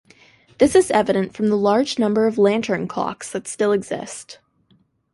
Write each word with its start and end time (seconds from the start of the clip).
This 0.57 0.73
is 0.73 0.89
evident 0.89 1.35
from 1.35 1.49
the 1.49 1.55
large 1.55 1.99
number 1.99 2.25
of 2.25 2.39
lantern 2.39 2.87
clocks 2.87 3.29
that 3.33 3.47
still 3.47 3.71
exist. 3.71 4.39